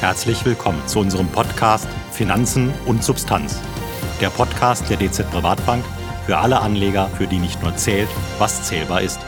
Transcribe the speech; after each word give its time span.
Herzlich 0.00 0.44
willkommen 0.44 0.86
zu 0.86 1.00
unserem 1.00 1.26
Podcast 1.26 1.88
Finanzen 2.12 2.72
und 2.86 3.02
Substanz. 3.02 3.60
Der 4.20 4.30
Podcast 4.30 4.88
der 4.88 4.96
DZ 4.96 5.28
Privatbank 5.28 5.84
für 6.24 6.38
alle 6.38 6.60
Anleger, 6.60 7.08
für 7.08 7.26
die 7.26 7.38
nicht 7.38 7.60
nur 7.64 7.74
zählt, 7.76 8.08
was 8.38 8.62
zählbar 8.62 9.02
ist. 9.02 9.18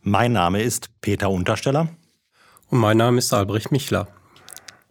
Mein 0.00 0.32
Name 0.32 0.62
ist 0.62 0.88
Peter 1.02 1.28
Untersteller. 1.28 1.88
Und 2.70 2.78
mein 2.78 2.96
Name 2.96 3.18
ist 3.18 3.34
Albrecht 3.34 3.70
Michler. 3.72 4.08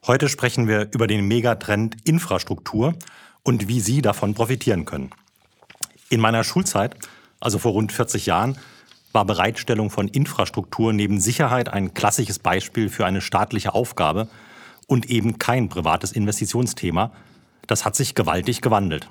Heute 0.06 0.30
sprechen 0.30 0.68
wir 0.68 0.90
über 0.94 1.08
den 1.08 1.28
Megatrend 1.28 2.08
Infrastruktur 2.08 2.94
und 3.42 3.68
wie 3.68 3.80
Sie 3.80 4.04
davon 4.04 4.36
profitieren 4.36 4.86
können. 4.86 5.10
In 6.10 6.20
meiner 6.20 6.44
Schulzeit, 6.44 6.96
also 7.40 7.58
vor 7.58 7.72
rund 7.72 7.92
40 7.92 8.28
Jahren, 8.28 8.60
war 9.14 9.26
Bereitstellung 9.26 9.90
von 9.90 10.08
Infrastruktur 10.08 10.94
neben 10.94 11.20
Sicherheit 11.20 11.70
ein 11.70 11.94
klassisches 11.94 12.40
Beispiel 12.40 12.90
für 12.90 13.06
eine 13.06 13.22
staatliche 13.22 13.74
Aufgabe 13.74 14.28
und 14.88 15.10
eben 15.10 15.40
kein 15.40 15.70
privates 15.70 16.12
Investitionsthema. 16.12 17.12
Das 17.68 17.86
hat 17.86 17.96
sich 17.96 18.16
gewaltig 18.16 18.62
gewandelt. 18.62 19.10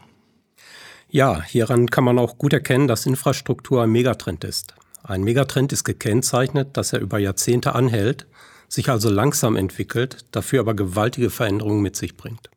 Ja, 1.09 1.43
hieran 1.43 1.89
kann 1.89 2.05
man 2.05 2.19
auch 2.19 2.39
gut 2.39 2.53
erkennen, 2.53 2.87
dass 2.87 3.07
Infrastruktur 3.07 3.83
ein 3.83 3.91
Megatrend 3.91 4.45
ist. 4.45 4.75
Ein 5.03 5.23
Megatrend 5.23 5.73
ist 5.73 5.85
gekennzeichnet, 5.85 6.77
dass 6.77 6.93
er 6.93 7.01
über 7.01 7.19
Jahrzehnte 7.19 7.75
anhält, 7.75 8.27
sich 8.69 8.89
also 8.91 9.11
langsam 9.11 9.57
entwickelt, 9.57 10.25
dafür 10.31 10.61
aber 10.61 10.75
gewaltige 10.75 11.31
Veränderungen 11.31 11.83
mit 11.83 11.97
sich 11.97 12.17
bringt. 12.17 12.51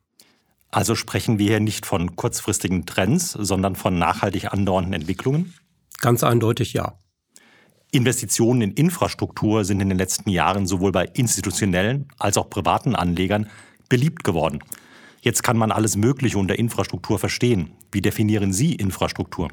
Also 0.70 0.94
sprechen 0.94 1.38
wir 1.38 1.48
hier 1.48 1.60
nicht 1.60 1.86
von 1.86 2.16
kurzfristigen 2.16 2.86
Trends, 2.86 3.32
sondern 3.32 3.76
von 3.76 3.98
nachhaltig 3.98 4.52
andauernden 4.52 4.92
Entwicklungen? 4.92 5.54
Ganz 6.00 6.22
eindeutig 6.22 6.72
ja. 6.72 6.98
Investitionen 7.94 8.60
in 8.60 8.72
Infrastruktur 8.72 9.64
sind 9.64 9.80
in 9.80 9.88
den 9.88 9.98
letzten 9.98 10.28
Jahren 10.28 10.66
sowohl 10.66 10.92
bei 10.92 11.04
institutionellen 11.14 12.08
als 12.18 12.36
auch 12.36 12.50
privaten 12.50 12.94
Anlegern 12.94 13.48
beliebt 13.88 14.24
geworden. 14.24 14.58
Jetzt 15.20 15.42
kann 15.42 15.56
man 15.56 15.72
alles 15.72 15.96
Mögliche 15.96 16.36
unter 16.36 16.58
Infrastruktur 16.58 17.18
verstehen. 17.18 17.70
Wie 17.92 18.02
definieren 18.02 18.52
Sie 18.52 18.74
Infrastruktur? 18.74 19.48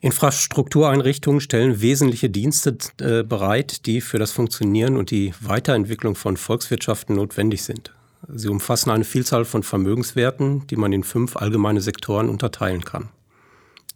Infrastruktureinrichtungen 0.00 1.40
stellen 1.40 1.80
wesentliche 1.80 2.28
Dienste 2.28 2.76
äh, 3.00 3.22
bereit, 3.22 3.86
die 3.86 4.00
für 4.00 4.18
das 4.18 4.32
Funktionieren 4.32 4.96
und 4.96 5.12
die 5.12 5.32
Weiterentwicklung 5.40 6.16
von 6.16 6.36
Volkswirtschaften 6.36 7.14
notwendig 7.14 7.62
sind. 7.62 7.94
Sie 8.28 8.48
umfassen 8.48 8.90
eine 8.90 9.04
Vielzahl 9.04 9.44
von 9.44 9.62
Vermögenswerten, 9.62 10.66
die 10.66 10.76
man 10.76 10.92
in 10.92 11.04
fünf 11.04 11.36
allgemeine 11.36 11.80
Sektoren 11.80 12.28
unterteilen 12.28 12.84
kann. 12.84 13.10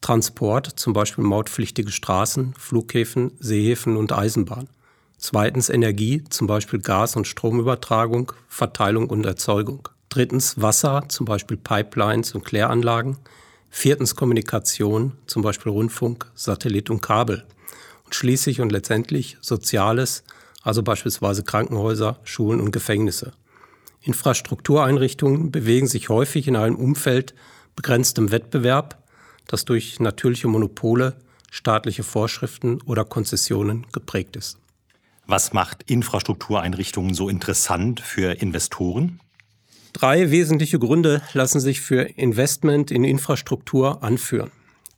Transport, 0.07 0.69
zum 0.79 0.93
Beispiel 0.93 1.25
mautpflichtige 1.25 1.91
Straßen, 1.91 2.55
Flughäfen, 2.57 3.33
Seehäfen 3.41 3.97
und 3.97 4.13
Eisenbahn. 4.13 4.69
Zweitens 5.19 5.69
Energie, 5.69 6.23
zum 6.31 6.47
Beispiel 6.47 6.79
Gas- 6.79 7.17
und 7.17 7.27
Stromübertragung, 7.27 8.31
Verteilung 8.47 9.11
und 9.11 9.27
Erzeugung. 9.27 9.89
Drittens 10.09 10.63
Wasser, 10.63 11.07
zum 11.09 11.27
Beispiel 11.27 11.57
Pipelines 11.57 12.37
und 12.37 12.45
Kläranlagen. 12.45 13.17
Viertens 13.69 14.15
Kommunikation, 14.15 15.11
zum 15.27 15.43
Beispiel 15.43 15.73
Rundfunk, 15.73 16.31
Satellit 16.37 16.89
und 16.89 17.03
Kabel. 17.03 17.45
Und 18.05 18.15
schließlich 18.15 18.61
und 18.61 18.71
letztendlich 18.71 19.39
Soziales, 19.41 20.23
also 20.63 20.85
beispielsweise 20.85 21.43
Krankenhäuser, 21.43 22.21
Schulen 22.23 22.61
und 22.61 22.71
Gefängnisse. 22.71 23.33
Infrastruktureinrichtungen 24.03 25.51
bewegen 25.51 25.89
sich 25.89 26.11
häufig 26.11 26.47
in 26.47 26.55
einem 26.55 26.77
Umfeld 26.77 27.35
begrenztem 27.75 28.31
Wettbewerb, 28.31 29.03
das 29.47 29.65
durch 29.65 30.01
natürliche 30.01 30.49
Monopole, 30.49 31.17
staatliche 31.51 32.03
Vorschriften 32.03 32.81
oder 32.83 33.05
Konzessionen 33.05 33.87
geprägt 33.93 34.37
ist. 34.37 34.59
Was 35.27 35.53
macht 35.53 35.83
Infrastruktureinrichtungen 35.91 37.15
so 37.15 37.29
interessant 37.29 38.01
für 38.01 38.41
Investoren? 38.41 39.21
Drei 39.93 40.31
wesentliche 40.31 40.79
Gründe 40.79 41.23
lassen 41.33 41.59
sich 41.59 41.81
für 41.81 42.03
Investment 42.03 42.91
in 42.91 43.03
Infrastruktur 43.03 44.03
anführen. 44.03 44.51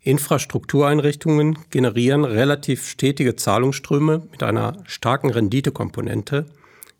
Infrastruktureinrichtungen 0.02 1.58
generieren 1.70 2.24
relativ 2.24 2.86
stetige 2.88 3.36
Zahlungsströme 3.36 4.26
mit 4.30 4.42
einer 4.42 4.82
starken 4.86 5.30
Renditekomponente. 5.30 6.46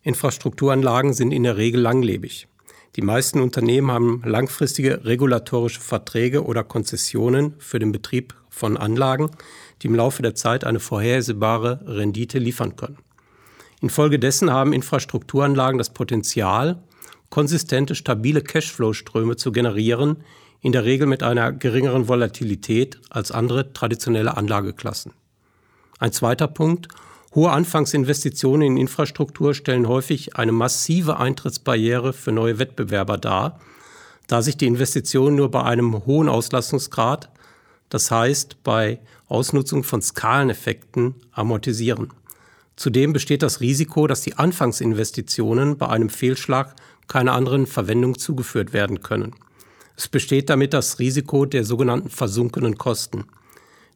Infrastrukturanlagen 0.03 1.13
sind 1.13 1.33
in 1.33 1.43
der 1.43 1.57
Regel 1.57 1.81
langlebig. 1.81 2.49
Die 2.97 3.03
meisten 3.03 3.41
Unternehmen 3.41 3.91
haben 3.91 4.23
langfristige 4.25 5.05
regulatorische 5.05 5.81
Verträge 5.81 6.45
oder 6.45 6.65
Konzessionen 6.65 7.55
für 7.59 7.79
den 7.79 7.93
Betrieb 7.93 8.35
von 8.49 8.77
Anlagen, 8.77 9.31
die 9.83 9.87
im 9.87 9.95
Laufe 9.95 10.23
der 10.23 10.35
Zeit 10.35 10.65
eine 10.65 10.81
vorhersehbare 10.81 11.81
Rendite 11.87 12.39
liefern 12.39 12.77
können. 12.77 12.99
Infolgedessen 13.81 14.51
haben 14.51 14.73
Infrastrukturanlagen 14.73 15.79
das 15.79 15.91
Potenzial, 15.91 16.83
konsistente, 17.31 17.95
stabile 17.95 18.43
Cashflow-Ströme 18.43 19.37
zu 19.37 19.53
generieren, 19.53 20.25
in 20.61 20.73
der 20.73 20.85
Regel 20.85 21.07
mit 21.07 21.23
einer 21.23 21.53
geringeren 21.53 22.09
Volatilität 22.09 22.99
als 23.11 23.31
andere 23.31 23.73
traditionelle 23.73 24.37
Anlageklassen. 24.37 25.13
Ein 26.01 26.13
zweiter 26.13 26.49
Punkt, 26.49 26.89
Hohe 27.39 27.53
Anfangsinvestitionen 27.53 28.67
in 28.67 28.77
Infrastruktur 28.77 29.55
stellen 29.55 29.87
häufig 29.87 30.35
eine 30.35 30.51
massive 30.51 31.19
Eintrittsbarriere 31.19 32.13
für 32.13 32.33
neue 32.33 32.59
Wettbewerber 32.59 33.17
dar, 33.17 33.61
da 34.27 34.43
sich 34.43 34.57
die 34.57 34.67
Investitionen 34.67 35.37
nur 35.37 35.49
bei 35.49 35.63
einem 35.63 36.05
hohen 36.05 36.29
Auslastungsgrad, 36.29 37.31
das 37.91 38.11
heißt 38.11 38.65
bei 38.65 38.99
Ausnutzung 39.29 39.85
von 39.85 40.03
Skaleneffekten, 40.03 41.15
amortisieren. 41.31 42.13
Zudem 42.75 43.13
besteht 43.13 43.45
das 43.45 43.61
Risiko, 43.61 44.09
dass 44.09 44.23
die 44.23 44.35
Anfangsinvestitionen 44.35 45.79
bei 45.79 45.89
einem 45.89 46.11
Fehlschlag 46.11 46.75
keiner 47.07 47.35
anderen 47.35 47.69
Verwendung 47.69 48.19
zugeführt 48.19 48.73
werden 48.73 49.01
können. 49.01 49.33
Es 49.97 50.09
besteht 50.09 50.51
damit 50.51 50.75
das 50.75 50.99
Risiko 50.99 51.47
der 51.47 51.63
sogenannten 51.63 52.11
versunkenen 52.11 52.79
Kosten. 52.79 53.27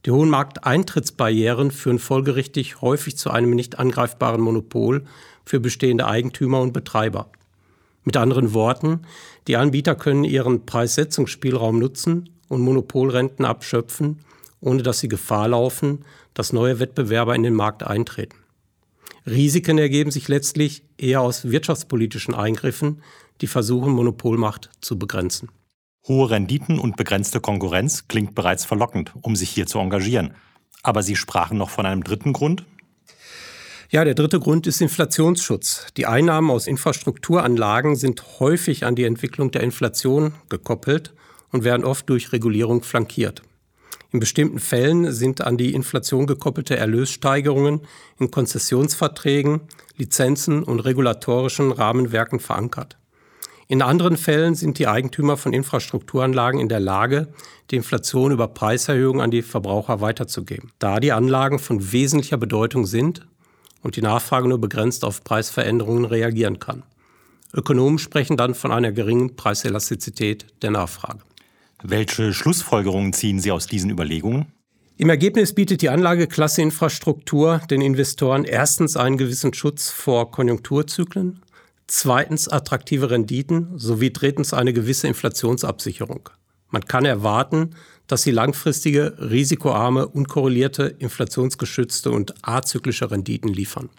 Die 0.05 0.11
hohen 0.11 0.31
Markteintrittsbarrieren 0.31 1.71
führen 1.71 2.01
folgerichtig 2.01 2.81
häufig 2.81 3.17
zu 3.17 3.31
einem 3.31 3.51
nicht 3.51 3.79
angreifbaren 3.79 4.41
Monopol 4.41 5.05
für 5.45 5.61
bestehende 5.61 6.07
Eigentümer 6.07 6.61
und 6.61 6.73
Betreiber. 6.73 7.31
Mit 8.05 8.17
anderen 8.17 8.53
Worten, 8.53 9.03
die 9.47 9.57
Anbieter 9.57 9.95
können 9.95 10.25
ihren 10.25 10.67
Preissetzungsspielraum 10.67 11.79
nutzen 11.79 12.31
und 12.49 12.63
Monopolrenten 12.63 13.45
abschöpfen, 13.45 14.19
ohne 14.61 14.83
dass 14.83 14.99
sie 14.99 15.09
Gefahr 15.09 15.49
laufen, 15.49 16.05
dass 16.35 16.53
neue 16.53 16.81
Wettbewerber 16.81 17.37
in 17.37 17.45
den 17.45 17.55
Markt 17.55 17.85
eintreten. 17.85 18.37
Risiken 19.25 19.79
ergeben 19.79 20.11
sich 20.11 20.27
letztlich 20.27 20.83
eher 20.99 21.21
aus 21.21 21.49
wirtschaftspolitischen 21.49 22.35
Eingriffen, 22.35 23.03
die 23.41 23.47
versuchen, 23.47 23.93
Monopolmacht 23.93 24.71
zu 24.81 24.99
begrenzen. 24.99 25.49
Hohe 26.09 26.31
Renditen 26.31 26.79
und 26.79 26.97
begrenzte 26.97 27.41
Konkurrenz 27.41 28.09
klingt 28.09 28.35
bereits 28.35 28.65
verlockend, 28.65 29.13
um 29.23 29.37
sich 29.37 29.51
hier 29.51 29.67
zu 29.67 29.79
engagieren. 29.79 30.35
Aber 30.83 31.03
Sie 31.03 31.15
sprachen 31.15 31.59
noch 31.59 31.71
von 31.71 31.87
einem 31.87 32.03
dritten 32.03 32.33
Grund? 32.33 32.65
Ja, 33.89 34.05
der 34.05 34.15
dritte 34.15 34.41
Grund 34.41 34.67
ist 34.67 34.81
Inflationsschutz. 34.81 35.87
Die 35.97 36.07
Einnahmen 36.07 36.51
aus 36.51 36.67
Infrastrukturanlagen 36.67 37.95
sind 37.95 38.41
häufig 38.41 38.85
an 38.85 38.97
die 38.97 39.05
Entwicklung 39.05 39.51
der 39.51 39.63
Inflation 39.63 40.35
gekoppelt 40.49 41.15
und 41.51 41.63
werden 41.63 41.85
oft 41.85 42.09
durch 42.09 42.33
Regulierung 42.33 42.83
flankiert. 42.83 43.43
In 44.11 44.19
bestimmten 44.19 44.59
Fällen 44.59 45.13
sind 45.13 45.43
an 45.43 45.57
die 45.57 45.73
Inflation 45.73 46.27
gekoppelte 46.27 46.77
Erlössteigerungen 46.77 47.83
in 48.19 48.31
Konzessionsverträgen, 48.31 49.61
Lizenzen 49.97 50.65
und 50.65 50.81
regulatorischen 50.81 51.71
Rahmenwerken 51.71 52.41
verankert. 52.41 52.99
In 53.69 53.83
anderen 53.83 54.17
Fällen 54.17 54.55
sind 54.55 54.79
die 54.79 54.87
Eigentümer 54.87 55.37
von 55.37 55.53
Infrastrukturanlagen 55.53 56.61
in 56.61 56.69
der 56.69 56.81
Lage, 56.81 57.29
die 57.71 57.77
Inflation 57.77 58.33
über 58.33 58.49
Preiserhöhungen 58.49 59.21
an 59.21 59.31
die 59.31 59.43
Verbraucher 59.43 60.01
weiterzugeben, 60.01 60.73
da 60.79 61.01
die 61.01 61.13
Anlagen 61.13 61.59
von 61.59 61.93
wesentlicher 61.93 62.37
Bedeutung 62.37 62.87
sind 62.87 63.27
und 63.83 63.97
die 63.97 64.03
Nachfrage 64.03 64.49
nur 64.49 64.61
begrenzt 64.61 65.05
auf 65.05 65.25
Preisveränderungen 65.25 66.05
reagieren 66.05 66.59
kann. 66.59 66.83
Ökonomen 67.55 67.99
sprechen 67.99 68.37
dann 68.37 68.55
von 68.55 68.73
einer 68.73 68.93
geringen 68.93 69.37
Preiselastizität 69.37 70.47
der 70.63 70.71
Nachfrage. 70.71 71.21
Welche 71.83 72.33
Schlussfolgerungen 72.33 73.13
ziehen 73.13 73.41
Sie 73.41 73.51
aus 73.51 73.67
diesen 73.67 73.91
Überlegungen? 73.91 74.47
Im 74.97 75.11
Ergebnis 75.11 75.55
bietet 75.55 75.83
die 75.83 75.89
Anlageklasse 75.89 76.63
Infrastruktur 76.63 77.61
den 77.71 77.81
Investoren 77.81 78.45
erstens 78.45 78.97
einen 78.97 79.17
gewissen 79.19 79.53
Schutz 79.53 79.91
vor 79.91 80.31
Konjunkturzyklen, 80.31 81.41
zweitens 81.93 82.49
attraktive 82.49 83.11
Renditen 83.11 83.79
sowie 83.79 84.11
drittens 84.11 84.55
eine 84.55 84.73
gewisse 84.73 85.09
Inflationsabsicherung. 85.09 86.31
Man 86.71 86.87
kann 86.87 87.05
erwarten, 87.05 87.77
dass 88.07 88.23
sie 88.23 88.31
langfristige, 88.31 89.15
risikoarme, 89.19 90.09
unkorrelierte, 90.09 90.85
inflationsgeschützte 90.85 92.11
und 92.11 92.35
azyklische 92.41 93.11
Renditen 93.11 93.53
liefern. 93.53 93.91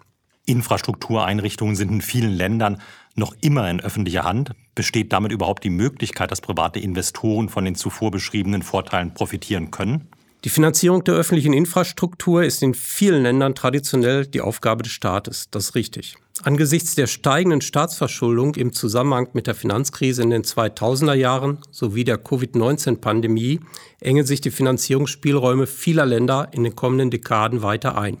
Infrastruktureinrichtungen 0.44 1.76
sind 1.76 1.90
in 1.92 2.00
vielen 2.00 2.32
Ländern 2.32 2.82
noch 3.14 3.34
immer 3.40 3.70
in 3.70 3.80
öffentlicher 3.80 4.24
Hand. 4.24 4.50
Besteht 4.74 5.12
damit 5.12 5.30
überhaupt 5.30 5.62
die 5.62 5.70
Möglichkeit, 5.70 6.32
dass 6.32 6.40
private 6.40 6.80
Investoren 6.80 7.48
von 7.48 7.64
den 7.64 7.76
zuvor 7.76 8.10
beschriebenen 8.10 8.62
Vorteilen 8.62 9.14
profitieren 9.14 9.70
können? 9.70 10.08
Die 10.44 10.50
Finanzierung 10.50 11.02
der 11.04 11.14
öffentlichen 11.14 11.54
Infrastruktur 11.54 12.44
ist 12.44 12.62
in 12.62 12.74
vielen 12.74 13.22
Ländern 13.22 13.54
traditionell 13.54 14.26
die 14.26 14.42
Aufgabe 14.42 14.82
des 14.82 14.92
Staates. 14.92 15.48
Das 15.50 15.64
ist 15.64 15.74
richtig. 15.74 16.16
Angesichts 16.42 16.94
der 16.94 17.06
steigenden 17.06 17.62
Staatsverschuldung 17.62 18.54
im 18.56 18.74
Zusammenhang 18.74 19.28
mit 19.32 19.46
der 19.46 19.54
Finanzkrise 19.54 20.22
in 20.22 20.28
den 20.28 20.42
2000er 20.42 21.14
Jahren 21.14 21.58
sowie 21.70 22.04
der 22.04 22.18
Covid-19-Pandemie 22.18 23.60
engen 24.00 24.26
sich 24.26 24.42
die 24.42 24.50
Finanzierungsspielräume 24.50 25.66
vieler 25.66 26.04
Länder 26.04 26.48
in 26.52 26.64
den 26.64 26.76
kommenden 26.76 27.10
Dekaden 27.10 27.62
weiter 27.62 27.96
ein. 27.96 28.18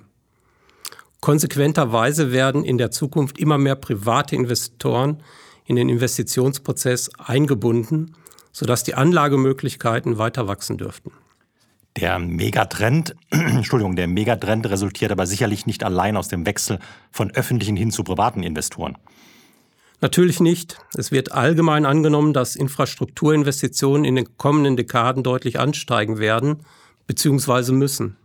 Konsequenterweise 1.20 2.32
werden 2.32 2.64
in 2.64 2.78
der 2.78 2.90
Zukunft 2.90 3.38
immer 3.38 3.58
mehr 3.58 3.76
private 3.76 4.34
Investoren 4.34 5.22
in 5.66 5.76
den 5.76 5.90
Investitionsprozess 5.90 7.10
eingebunden, 7.18 8.16
sodass 8.50 8.82
die 8.82 8.94
Anlagemöglichkeiten 8.94 10.16
weiter 10.16 10.48
wachsen 10.48 10.78
dürften. 10.78 11.12
Der 11.96 12.18
Megatrend, 12.18 13.14
Entschuldigung, 13.30 13.94
der 13.94 14.08
Megatrend 14.08 14.68
resultiert 14.68 15.12
aber 15.12 15.26
sicherlich 15.26 15.66
nicht 15.66 15.84
allein 15.84 16.16
aus 16.16 16.28
dem 16.28 16.44
Wechsel 16.44 16.80
von 17.12 17.30
öffentlichen 17.30 17.76
hin 17.76 17.90
zu 17.90 18.02
privaten 18.02 18.42
Investoren. 18.42 18.98
Natürlich 20.00 20.40
nicht. 20.40 20.78
Es 20.94 21.12
wird 21.12 21.32
allgemein 21.32 21.86
angenommen, 21.86 22.32
dass 22.32 22.56
Infrastrukturinvestitionen 22.56 24.04
in 24.04 24.16
den 24.16 24.36
kommenden 24.36 24.76
Dekaden 24.76 25.22
deutlich 25.22 25.60
ansteigen 25.60 26.18
werden 26.18 26.64
bzw. 27.06 27.72
müssen. 27.72 28.16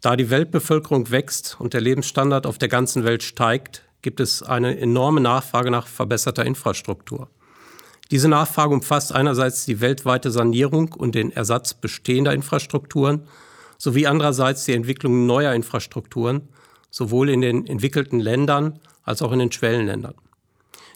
Da 0.00 0.14
die 0.14 0.30
Weltbevölkerung 0.30 1.10
wächst 1.10 1.56
und 1.58 1.74
der 1.74 1.80
Lebensstandard 1.80 2.46
auf 2.46 2.58
der 2.58 2.68
ganzen 2.68 3.04
Welt 3.04 3.22
steigt, 3.22 3.88
gibt 4.02 4.20
es 4.20 4.42
eine 4.42 4.78
enorme 4.78 5.20
Nachfrage 5.20 5.70
nach 5.70 5.88
verbesserter 5.88 6.46
Infrastruktur. 6.46 7.28
Diese 8.10 8.28
Nachfrage 8.28 8.72
umfasst 8.72 9.14
einerseits 9.14 9.66
die 9.66 9.80
weltweite 9.80 10.30
Sanierung 10.30 10.94
und 10.94 11.14
den 11.14 11.30
Ersatz 11.30 11.74
bestehender 11.74 12.32
Infrastrukturen 12.32 13.22
sowie 13.76 14.06
andererseits 14.06 14.64
die 14.64 14.72
Entwicklung 14.72 15.26
neuer 15.26 15.52
Infrastrukturen, 15.52 16.48
sowohl 16.90 17.28
in 17.28 17.42
den 17.42 17.66
entwickelten 17.66 18.18
Ländern 18.18 18.80
als 19.04 19.20
auch 19.20 19.32
in 19.32 19.38
den 19.38 19.52
Schwellenländern. 19.52 20.14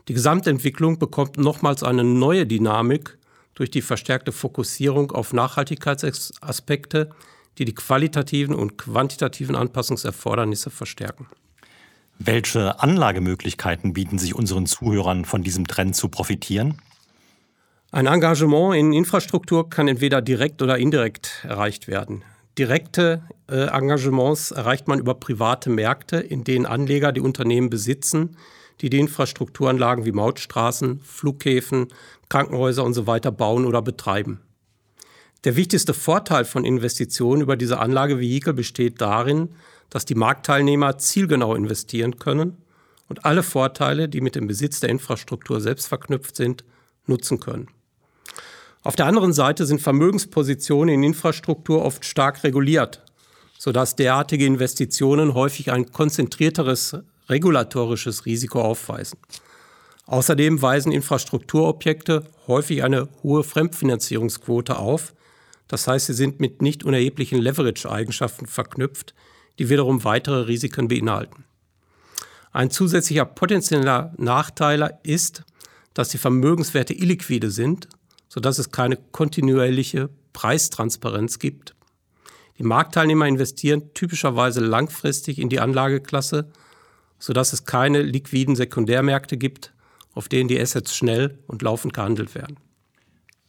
Die 0.08 0.14
Gesamtentwicklung 0.14 0.98
bekommt 0.98 1.36
nochmals 1.36 1.82
eine 1.82 2.02
neue 2.02 2.46
Dynamik 2.46 3.18
durch 3.54 3.70
die 3.70 3.82
verstärkte 3.82 4.32
Fokussierung 4.32 5.12
auf 5.12 5.32
Nachhaltigkeitsaspekte, 5.32 7.10
die 7.58 7.66
die 7.66 7.74
qualitativen 7.74 8.54
und 8.54 8.78
quantitativen 8.78 9.54
Anpassungserfordernisse 9.54 10.70
verstärken. 10.70 11.26
Welche 12.18 12.80
Anlagemöglichkeiten 12.80 13.92
bieten 13.92 14.18
sich 14.18 14.34
unseren 14.34 14.66
Zuhörern 14.66 15.24
von 15.24 15.42
diesem 15.42 15.66
Trend 15.66 15.94
zu 15.94 16.08
profitieren? 16.08 16.78
Ein 17.94 18.06
Engagement 18.06 18.74
in 18.74 18.94
Infrastruktur 18.94 19.68
kann 19.68 19.86
entweder 19.86 20.22
direkt 20.22 20.62
oder 20.62 20.78
indirekt 20.78 21.44
erreicht 21.46 21.88
werden. 21.88 22.24
Direkte 22.56 23.22
äh, 23.50 23.66
Engagements 23.66 24.50
erreicht 24.50 24.88
man 24.88 24.98
über 24.98 25.12
private 25.12 25.68
Märkte, 25.68 26.16
in 26.16 26.42
denen 26.42 26.64
Anleger 26.64 27.12
die 27.12 27.20
Unternehmen 27.20 27.68
besitzen, 27.68 28.38
die 28.80 28.88
die 28.88 28.98
Infrastrukturanlagen 28.98 30.06
wie 30.06 30.12
Mautstraßen, 30.12 31.00
Flughäfen, 31.00 31.88
Krankenhäuser 32.30 32.82
und 32.82 32.94
so 32.94 33.04
bauen 33.04 33.66
oder 33.66 33.82
betreiben. 33.82 34.40
Der 35.44 35.56
wichtigste 35.56 35.92
Vorteil 35.92 36.46
von 36.46 36.64
Investitionen 36.64 37.42
über 37.42 37.58
diese 37.58 37.78
Anlagevehikel 37.78 38.54
besteht 38.54 39.02
darin, 39.02 39.50
dass 39.90 40.06
die 40.06 40.14
Marktteilnehmer 40.14 40.96
zielgenau 40.96 41.54
investieren 41.54 42.16
können 42.16 42.56
und 43.10 43.26
alle 43.26 43.42
Vorteile, 43.42 44.08
die 44.08 44.22
mit 44.22 44.34
dem 44.34 44.46
Besitz 44.46 44.80
der 44.80 44.88
Infrastruktur 44.88 45.60
selbst 45.60 45.88
verknüpft 45.88 46.36
sind, 46.36 46.64
nutzen 47.06 47.38
können. 47.38 47.68
Auf 48.84 48.96
der 48.96 49.06
anderen 49.06 49.32
Seite 49.32 49.64
sind 49.64 49.80
Vermögenspositionen 49.80 50.96
in 50.96 51.02
Infrastruktur 51.04 51.84
oft 51.84 52.04
stark 52.04 52.42
reguliert, 52.42 53.00
sodass 53.56 53.94
derartige 53.94 54.44
Investitionen 54.44 55.34
häufig 55.34 55.70
ein 55.70 55.92
konzentrierteres 55.92 56.96
regulatorisches 57.28 58.26
Risiko 58.26 58.60
aufweisen. 58.60 59.18
Außerdem 60.06 60.60
weisen 60.60 60.90
Infrastrukturobjekte 60.90 62.24
häufig 62.48 62.82
eine 62.82 63.08
hohe 63.22 63.44
Fremdfinanzierungsquote 63.44 64.76
auf. 64.76 65.14
Das 65.68 65.86
heißt, 65.86 66.06
sie 66.06 66.14
sind 66.14 66.40
mit 66.40 66.60
nicht 66.60 66.82
unerheblichen 66.82 67.40
Leverage-Eigenschaften 67.40 68.46
verknüpft, 68.46 69.14
die 69.60 69.70
wiederum 69.70 70.02
weitere 70.02 70.46
Risiken 70.46 70.88
beinhalten. 70.88 71.44
Ein 72.50 72.70
zusätzlicher 72.70 73.24
potenzieller 73.26 74.12
Nachteil 74.18 74.98
ist, 75.04 75.44
dass 75.94 76.08
die 76.08 76.18
Vermögenswerte 76.18 76.94
illiquide 76.94 77.50
sind 77.50 77.88
sodass 78.32 78.58
es 78.58 78.70
keine 78.70 78.96
kontinuierliche 78.96 80.08
Preistransparenz 80.32 81.38
gibt. 81.38 81.74
Die 82.56 82.62
Marktteilnehmer 82.62 83.26
investieren 83.26 83.92
typischerweise 83.92 84.60
langfristig 84.60 85.38
in 85.38 85.50
die 85.50 85.60
Anlageklasse, 85.60 86.50
sodass 87.18 87.52
es 87.52 87.66
keine 87.66 88.00
liquiden 88.00 88.56
Sekundärmärkte 88.56 89.36
gibt, 89.36 89.74
auf 90.14 90.30
denen 90.30 90.48
die 90.48 90.58
Assets 90.58 90.96
schnell 90.96 91.40
und 91.46 91.60
laufend 91.60 91.92
gehandelt 91.92 92.34
werden. 92.34 92.56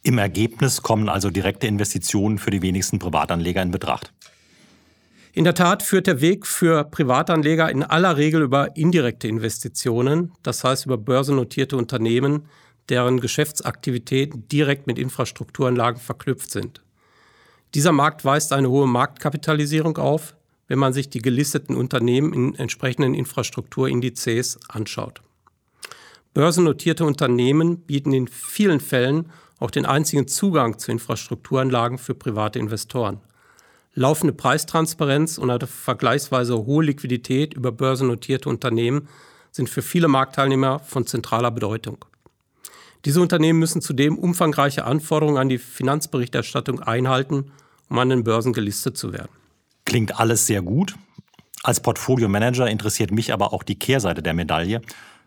Im 0.02 0.18
Ergebnis 0.18 0.82
kommen 0.82 1.08
also 1.08 1.30
direkte 1.30 1.66
Investitionen 1.66 2.36
für 2.36 2.50
die 2.50 2.60
wenigsten 2.60 2.98
Privatanleger 2.98 3.62
in 3.62 3.70
Betracht. 3.70 4.12
In 5.32 5.44
der 5.44 5.54
Tat 5.54 5.82
führt 5.82 6.06
der 6.06 6.20
Weg 6.20 6.46
für 6.46 6.84
Privatanleger 6.84 7.70
in 7.70 7.84
aller 7.84 8.18
Regel 8.18 8.42
über 8.42 8.76
indirekte 8.76 9.28
Investitionen, 9.28 10.32
das 10.42 10.62
heißt 10.62 10.84
über 10.84 10.98
börsennotierte 10.98 11.78
Unternehmen, 11.78 12.42
deren 12.88 13.20
Geschäftsaktivitäten 13.20 14.48
direkt 14.48 14.86
mit 14.86 14.98
Infrastrukturanlagen 14.98 16.00
verknüpft 16.00 16.50
sind. 16.50 16.82
Dieser 17.74 17.92
Markt 17.92 18.24
weist 18.24 18.52
eine 18.52 18.70
hohe 18.70 18.86
Marktkapitalisierung 18.86 19.98
auf, 19.98 20.34
wenn 20.68 20.78
man 20.78 20.92
sich 20.92 21.10
die 21.10 21.20
gelisteten 21.20 21.76
Unternehmen 21.76 22.32
in 22.32 22.54
entsprechenden 22.54 23.14
Infrastrukturindizes 23.14 24.58
anschaut. 24.68 25.22
Börsennotierte 26.32 27.04
Unternehmen 27.04 27.78
bieten 27.78 28.12
in 28.12 28.28
vielen 28.28 28.80
Fällen 28.80 29.30
auch 29.60 29.70
den 29.70 29.86
einzigen 29.86 30.26
Zugang 30.26 30.78
zu 30.78 30.90
Infrastrukturanlagen 30.90 31.98
für 31.98 32.14
private 32.14 32.58
Investoren. 32.58 33.20
Laufende 33.94 34.32
Preistransparenz 34.32 35.38
und 35.38 35.50
eine 35.50 35.66
vergleichsweise 35.66 36.66
hohe 36.66 36.84
Liquidität 36.84 37.54
über 37.54 37.70
börsennotierte 37.70 38.48
Unternehmen 38.48 39.08
sind 39.52 39.70
für 39.70 39.82
viele 39.82 40.08
Marktteilnehmer 40.08 40.80
von 40.80 41.06
zentraler 41.06 41.52
Bedeutung. 41.52 42.04
Diese 43.04 43.20
Unternehmen 43.20 43.58
müssen 43.58 43.82
zudem 43.82 44.18
umfangreiche 44.18 44.84
Anforderungen 44.84 45.36
an 45.36 45.48
die 45.48 45.58
Finanzberichterstattung 45.58 46.80
einhalten, 46.80 47.52
um 47.90 47.98
an 47.98 48.08
den 48.08 48.24
Börsen 48.24 48.52
gelistet 48.52 48.96
zu 48.96 49.12
werden. 49.12 49.30
Klingt 49.84 50.18
alles 50.18 50.46
sehr 50.46 50.62
gut. 50.62 50.94
Als 51.62 51.80
Portfolio-Manager 51.80 52.68
interessiert 52.68 53.10
mich 53.10 53.32
aber 53.32 53.52
auch 53.52 53.62
die 53.62 53.78
Kehrseite 53.78 54.22
der 54.22 54.34
Medaille. 54.34 54.80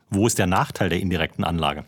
Wo 0.10 0.26
ist 0.26 0.40
der 0.40 0.48
Nachteil 0.48 0.90
der 0.90 1.00
indirekten 1.00 1.44
Anlage? 1.44 1.86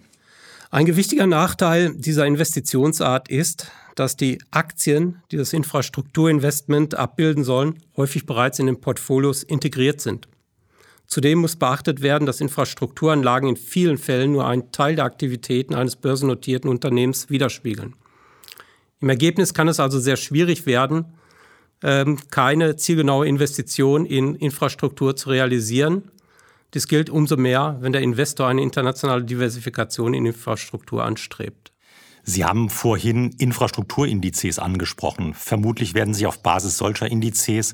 Ein 0.72 0.86
gewichtiger 0.86 1.26
Nachteil 1.26 1.96
dieser 1.96 2.28
Investitionsart 2.28 3.28
ist, 3.30 3.72
dass 3.96 4.16
die 4.16 4.40
Aktien, 4.52 5.22
die 5.32 5.38
das 5.38 5.54
Infrastrukturinvestment 5.54 6.94
abbilden 6.94 7.44
sollen, 7.44 7.80
häufig 7.98 8.28
bereits 8.28 8.60
in 8.60 8.68
den 8.68 8.80
Portfolios 8.80 9.42
integriert 9.42 10.00
sind. 10.00 10.28
Zudem 11.10 11.40
muss 11.40 11.56
beachtet 11.56 12.02
werden, 12.04 12.28
dass 12.28 12.40
Infrastrukturanlagen 12.40 13.50
in 13.50 13.58
vielen 13.58 13.98
Fällen 13.98 14.32
nur 14.32 14.48
einen 14.48 14.72
Teil 14.72 14.96
der 14.96 15.06
Aktivitäten 15.06 15.74
eines 15.74 15.96
börsennotierten 15.96 16.70
Unternehmens 16.70 17.32
widerspiegeln. 17.32 17.96
Im 19.02 19.10
Ergebnis 19.10 19.56
kann 19.56 19.68
es 19.68 19.80
also 19.80 20.00
sehr 20.00 20.18
schwierig 20.18 20.68
werden, 20.68 21.06
ähm, 21.82 22.20
keine 22.30 22.76
zielgenaue 22.76 23.28
Investition 23.28 24.06
in 24.06 24.36
Infrastruktur 24.36 25.16
zu 25.16 25.30
realisieren. 25.30 26.12
Dies 26.76 26.88
gilt 26.88 27.10
umso 27.10 27.38
mehr, 27.38 27.78
wenn 27.82 27.94
der 27.94 28.02
Investor 28.02 28.48
eine 28.48 28.62
internationale 28.62 29.24
Diversifikation 29.24 30.14
in 30.14 30.28
Infrastruktur 30.28 31.04
anstrebt. 31.04 31.72
Sie 32.22 32.46
haben 32.46 32.70
vorhin 32.70 33.32
Infrastrukturindizes 33.40 34.60
angesprochen. 34.60 35.34
Vermutlich 35.34 35.96
werden 35.96 36.14
sich 36.14 36.28
auf 36.28 36.44
Basis 36.44 36.78
solcher 36.78 37.08
Indizes 37.08 37.74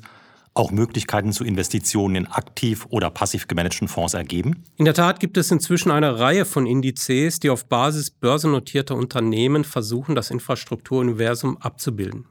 auch 0.56 0.70
Möglichkeiten 0.70 1.32
zu 1.32 1.44
Investitionen 1.44 2.16
in 2.16 2.26
aktiv 2.26 2.86
oder 2.90 3.10
passiv 3.10 3.46
gemanagten 3.46 3.88
Fonds 3.88 4.14
ergeben? 4.14 4.64
In 4.76 4.84
der 4.84 4.94
Tat 4.94 5.20
gibt 5.20 5.36
es 5.36 5.50
inzwischen 5.50 5.90
eine 5.90 6.18
Reihe 6.18 6.44
von 6.44 6.66
Indizes, 6.66 7.40
die 7.40 7.50
auf 7.50 7.66
Basis 7.66 8.10
börsennotierter 8.10 8.96
Unternehmen 8.96 9.64
versuchen, 9.64 10.14
das 10.14 10.30
Infrastrukturuniversum 10.30 11.58
abzubilden. 11.58 12.26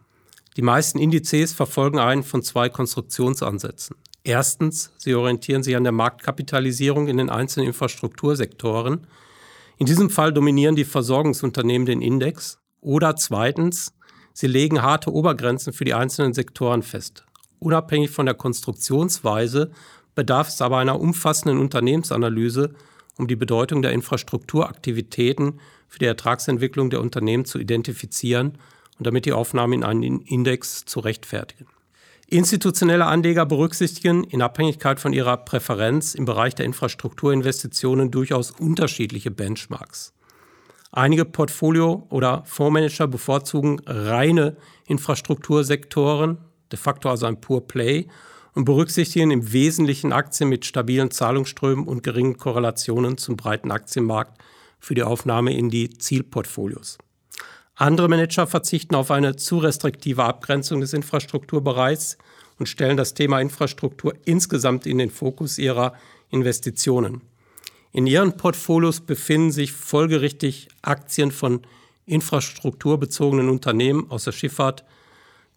Die 0.57 0.61
meisten 0.61 0.99
Indizes 0.99 1.53
verfolgen 1.53 1.99
einen 1.99 2.23
von 2.23 2.41
zwei 2.41 2.69
Konstruktionsansätzen. 2.69 3.97
Erstens, 4.23 4.91
sie 4.97 5.13
orientieren 5.13 5.61
sich 5.61 5.75
an 5.75 5.83
der 5.83 5.91
Marktkapitalisierung 5.91 7.07
in 7.07 7.17
den 7.17 7.29
einzelnen 7.29 7.67
Infrastruktursektoren. 7.67 9.05
In 9.77 9.85
diesem 9.85 10.09
Fall 10.09 10.33
dominieren 10.33 10.75
die 10.75 10.85
Versorgungsunternehmen 10.85 11.85
den 11.85 12.01
Index. 12.01 12.57
Oder 12.81 13.15
zweitens, 13.17 13.93
sie 14.33 14.47
legen 14.47 14.81
harte 14.81 15.11
Obergrenzen 15.11 15.73
für 15.73 15.85
die 15.85 15.93
einzelnen 15.93 16.33
Sektoren 16.33 16.81
fest. 16.81 17.25
Unabhängig 17.65 18.11
von 18.11 18.27
der 18.27 18.35
Konstruktionsweise 18.35 19.71
bedarf 20.13 20.49
es 20.49 20.61
aber 20.61 20.77
einer 20.77 21.01
umfassenden 21.01 21.57
Unternehmensanalyse, 21.57 22.75
um 23.17 23.27
die 23.27 23.35
Bedeutung 23.35 23.81
der 23.81 23.91
Infrastrukturaktivitäten 23.91 25.59
für 25.87 25.97
die 25.97 26.05
Ertragsentwicklung 26.05 26.91
der 26.91 27.01
Unternehmen 27.01 27.43
zu 27.43 27.57
identifizieren 27.57 28.59
und 28.99 29.07
damit 29.07 29.25
die 29.25 29.33
Aufnahme 29.33 29.73
in 29.73 29.83
einen 29.83 30.21
Index 30.21 30.85
zu 30.85 30.99
rechtfertigen. 30.99 31.65
Institutionelle 32.27 33.07
Anleger 33.07 33.47
berücksichtigen 33.47 34.25
in 34.25 34.43
Abhängigkeit 34.43 34.99
von 34.99 35.11
ihrer 35.11 35.35
Präferenz 35.37 36.13
im 36.13 36.25
Bereich 36.25 36.53
der 36.53 36.67
Infrastrukturinvestitionen 36.67 38.11
durchaus 38.11 38.51
unterschiedliche 38.51 39.31
Benchmarks. 39.31 40.13
Einige 40.91 41.25
Portfolio- 41.25 42.05
oder 42.11 42.43
Fondsmanager 42.45 43.07
bevorzugen 43.07 43.81
reine 43.87 44.55
Infrastruktursektoren, 44.85 46.37
de 46.71 46.77
facto 46.77 47.09
also 47.09 47.25
ein 47.25 47.41
Pure 47.41 47.61
Play, 47.61 48.07
und 48.55 48.63
berücksichtigen 48.63 49.31
im 49.31 49.51
Wesentlichen 49.51 50.13
Aktien 50.13 50.49
mit 50.49 50.65
stabilen 50.65 51.11
Zahlungsströmen 51.11 51.85
und 51.85 52.03
geringen 52.03 52.37
Korrelationen 52.37 53.17
zum 53.17 53.35
breiten 53.35 53.69
Aktienmarkt 53.69 54.41
für 54.79 54.95
die 54.95 55.03
Aufnahme 55.03 55.53
in 55.55 55.69
die 55.69 55.89
Zielportfolios. 55.89 56.97
Andere 57.75 58.07
Manager 58.07 58.47
verzichten 58.47 58.95
auf 58.95 59.11
eine 59.11 59.35
zu 59.35 59.57
restriktive 59.57 60.23
Abgrenzung 60.23 60.79
des 60.79 60.93
Infrastrukturbereichs 60.93 62.17
und 62.57 62.69
stellen 62.69 62.95
das 62.95 63.13
Thema 63.13 63.41
Infrastruktur 63.41 64.13
insgesamt 64.23 64.85
in 64.85 64.97
den 64.97 65.11
Fokus 65.11 65.57
ihrer 65.57 65.93
Investitionen. 66.29 67.21
In 67.91 68.07
ihren 68.07 68.37
Portfolios 68.37 69.01
befinden 69.01 69.51
sich 69.51 69.73
folgerichtig 69.73 70.69
Aktien 70.81 71.31
von 71.31 71.61
infrastrukturbezogenen 72.05 73.49
Unternehmen 73.49 74.09
aus 74.09 74.23
der 74.23 74.31
Schifffahrt, 74.31 74.85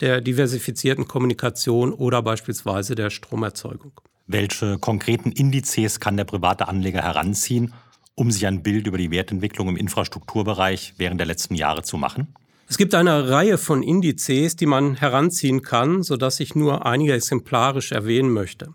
der 0.00 0.20
diversifizierten 0.20 1.08
Kommunikation 1.08 1.92
oder 1.92 2.22
beispielsweise 2.22 2.94
der 2.94 3.10
Stromerzeugung. 3.10 3.92
Welche 4.26 4.78
konkreten 4.78 5.32
Indizes 5.32 6.00
kann 6.00 6.16
der 6.16 6.24
private 6.24 6.68
Anleger 6.68 7.02
heranziehen, 7.02 7.72
um 8.14 8.30
sich 8.30 8.46
ein 8.46 8.62
Bild 8.62 8.86
über 8.86 8.98
die 8.98 9.10
Wertentwicklung 9.10 9.68
im 9.68 9.76
Infrastrukturbereich 9.76 10.94
während 10.98 11.20
der 11.20 11.26
letzten 11.26 11.54
Jahre 11.54 11.82
zu 11.82 11.96
machen? 11.96 12.34
Es 12.68 12.76
gibt 12.76 12.94
eine 12.94 13.30
Reihe 13.30 13.56
von 13.56 13.82
Indizes, 13.82 14.54
die 14.54 14.66
man 14.66 14.96
heranziehen 14.96 15.62
kann, 15.62 16.02
sodass 16.02 16.38
ich 16.40 16.54
nur 16.54 16.84
einige 16.84 17.14
exemplarisch 17.14 17.92
erwähnen 17.92 18.30
möchte. 18.30 18.74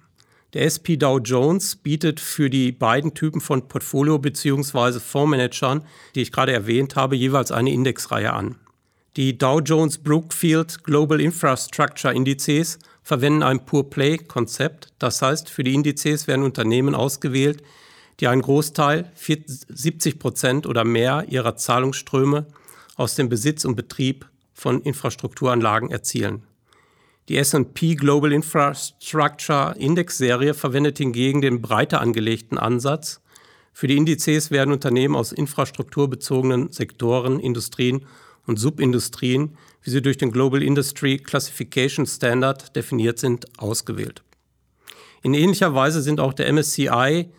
Der 0.54 0.66
SP 0.70 0.98
Dow 0.98 1.20
Jones 1.20 1.76
bietet 1.76 2.20
für 2.20 2.50
die 2.50 2.72
beiden 2.72 3.14
Typen 3.14 3.42
von 3.42 3.68
Portfolio- 3.68 4.20
bzw. 4.20 5.00
Fondsmanagern, 5.00 5.84
die 6.16 6.22
ich 6.22 6.32
gerade 6.32 6.54
erwähnt 6.54 6.96
habe, 6.96 7.16
jeweils 7.16 7.52
eine 7.52 7.72
Indexreihe 7.72 8.34
an. 8.34 8.56
Die 9.16 9.38
Dow 9.38 9.60
Jones 9.60 10.00
Brookfield 10.00 10.84
Global 10.84 11.22
Infrastructure 11.22 12.12
Indizes 12.12 12.80
verwenden 13.04 13.44
ein 13.44 13.64
Pure 13.64 13.84
Play 13.84 14.18
Konzept. 14.18 14.92
Das 14.98 15.22
heißt, 15.22 15.52
für 15.52 15.64
die 15.64 15.76
Indizes 15.76 16.26
werden 16.26 16.44
Unternehmen 16.44 16.96
ausgewählt, 16.96 17.62
die 18.20 18.28
einen 18.28 18.42
Großteil, 18.42 19.12
70 19.16 20.18
Prozent 20.18 20.66
oder 20.66 20.84
mehr 20.84 21.26
ihrer 21.30 21.56
Zahlungsströme 21.56 22.48
aus 22.96 23.14
dem 23.14 23.30
Besitz 23.30 23.66
und 23.66 23.76
Betrieb 23.76 24.28
von 24.52 24.82
Infrastrukturanlagen 24.82 25.92
erzielen. 25.92 26.42
Die 27.30 27.38
S&P 27.38 27.94
Global 27.94 28.32
Infrastructure 28.32 29.76
Index 29.78 30.18
Serie 30.18 30.56
verwendet 30.56 30.98
hingegen 30.98 31.42
den 31.42 31.62
breiter 31.62 32.02
angelegten 32.02 32.58
Ansatz. 32.58 33.22
Für 33.74 33.86
die 33.86 33.98
Indizes 33.98 34.50
werden 34.50 34.74
Unternehmen 34.74 35.16
aus 35.16 35.32
infrastrukturbezogenen 35.32 36.72
Sektoren, 36.72 37.40
Industrien 37.40 38.08
und 38.46 38.58
Subindustrien, 38.58 39.58
wie 39.82 39.90
sie 39.90 40.02
durch 40.02 40.18
den 40.18 40.32
Global 40.32 40.62
Industry 40.62 41.18
Classification 41.18 42.06
Standard 42.06 42.76
definiert 42.76 43.20
sind, 43.20 43.48
ausgewählt. 43.60 44.24
In 45.22 45.34
ähnlicher 45.34 45.74
Weise 45.74 46.02
sind 46.02 46.20
auch 46.20 46.34
der 46.34 46.52
MSCI 46.52 47.30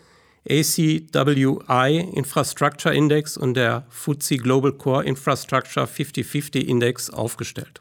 ACWI 0.49 2.11
Infrastructure 2.15 2.95
Index 2.95 3.37
und 3.37 3.55
der 3.55 3.87
FTSE 3.89 4.37
Global 4.37 4.73
Core 4.73 5.05
Infrastructure 5.05 5.87
5050 5.87 6.69
Index 6.69 7.11
aufgestellt. 7.11 7.81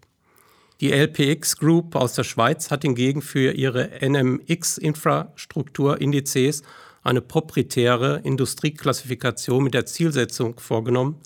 Die 0.79 0.91
LPX 0.91 1.57
Group 1.57 1.95
aus 1.95 2.13
der 2.13 2.23
Schweiz 2.23 2.71
hat 2.71 2.83
hingegen 2.83 3.21
für 3.21 3.51
ihre 3.51 3.89
NMX 4.01 4.77
Infrastrukturindizes 4.77 6.63
eine 7.03 7.21
proprietäre 7.21 8.21
Industrieklassifikation 8.23 9.63
mit 9.63 9.73
der 9.73 9.85
Zielsetzung 9.85 10.59
vorgenommen, 10.59 11.19